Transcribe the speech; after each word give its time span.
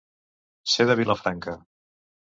Ser 0.71 0.87
de 0.91 0.97
Vilafranca. 1.01 1.57